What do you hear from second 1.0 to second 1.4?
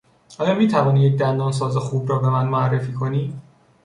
یک